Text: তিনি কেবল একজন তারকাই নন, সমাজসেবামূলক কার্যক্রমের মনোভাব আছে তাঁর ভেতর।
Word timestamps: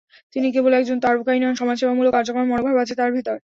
তিনি 0.35 0.47
কেবল 0.55 0.71
একজন 0.73 0.97
তারকাই 1.05 1.39
নন, 1.41 1.53
সমাজসেবামূলক 1.61 2.11
কার্যক্রমের 2.13 2.51
মনোভাব 2.51 2.75
আছে 2.83 2.93
তাঁর 2.99 3.11
ভেতর। 3.17 3.37